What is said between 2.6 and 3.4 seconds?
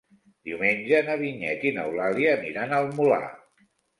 al Molar.